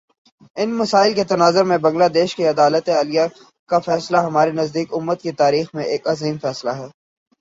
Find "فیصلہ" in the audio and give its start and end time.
3.79-4.17, 6.41-6.71